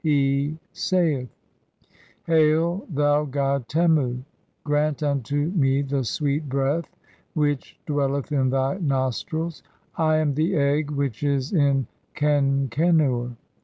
He 0.03 0.57
saith:— 0.73 1.29
"Hail, 2.25 2.87
thou 2.89 3.25
god 3.25 3.67
Temu, 3.69 4.23
grant 4.63 5.03
unto 5.03 5.35
me 5.51 5.83
the 5.83 6.03
sweet 6.03 6.49
breath 6.49 6.89
which 7.35 7.77
"dwelleth 7.85 8.31
in 8.31 8.49
thy 8.49 8.79
nostrils! 8.79 9.61
I 9.95 10.15
am 10.17 10.33
the 10.33 10.55
Egg 10.55 10.87
(3) 10.87 10.95
which 10.95 11.21
is 11.21 11.53
in 11.53 11.85
Kenkcn 12.15 12.99
"ur 12.99 13.35